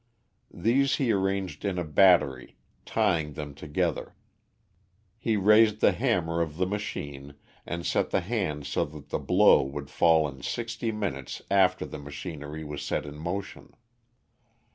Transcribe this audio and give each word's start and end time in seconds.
These 0.51 0.95
he 0.95 1.11
arranged 1.11 1.63
in 1.63 1.77
a 1.77 1.83
battery, 1.83 2.55
tying 2.85 3.33
them 3.33 3.53
together. 3.53 4.15
He 5.19 5.37
raised 5.37 5.79
the 5.79 5.91
hammer 5.91 6.41
of 6.41 6.57
the 6.57 6.65
machine, 6.65 7.35
and 7.67 7.85
set 7.85 8.09
the 8.09 8.21
hand 8.21 8.65
so 8.65 8.83
that 8.85 9.09
the 9.09 9.19
blow 9.19 9.61
would 9.61 9.91
fall 9.91 10.27
in 10.27 10.41
sixty 10.41 10.91
minutes 10.91 11.43
after 11.51 11.85
the 11.85 11.99
machinery 11.99 12.63
was 12.63 12.81
set 12.81 13.05
in 13.05 13.15
motion. 13.19 13.75